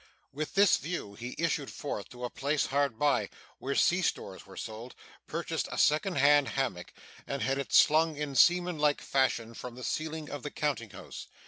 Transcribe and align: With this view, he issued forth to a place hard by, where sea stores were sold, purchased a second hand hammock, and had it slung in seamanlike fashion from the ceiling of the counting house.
With 0.33 0.55
this 0.55 0.77
view, 0.77 1.13
he 1.13 1.35
issued 1.37 1.69
forth 1.69 2.09
to 2.09 2.23
a 2.25 2.29
place 2.31 2.65
hard 2.65 2.97
by, 2.97 3.29
where 3.59 3.75
sea 3.75 4.01
stores 4.01 4.47
were 4.47 4.57
sold, 4.57 4.95
purchased 5.27 5.67
a 5.71 5.77
second 5.77 6.15
hand 6.15 6.47
hammock, 6.47 6.91
and 7.27 7.43
had 7.43 7.59
it 7.59 7.71
slung 7.71 8.17
in 8.17 8.33
seamanlike 8.33 8.99
fashion 9.01 9.53
from 9.53 9.75
the 9.75 9.83
ceiling 9.83 10.27
of 10.27 10.41
the 10.41 10.49
counting 10.49 10.89
house. 10.89 11.27